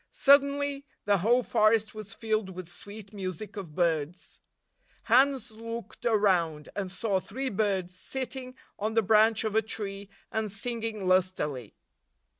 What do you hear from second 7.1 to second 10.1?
three birds sitting on the branch of a tree